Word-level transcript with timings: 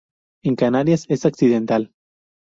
En 0.43 0.55
Canarias 0.55 1.05
es 1.09 1.27
accidental. 1.27 1.93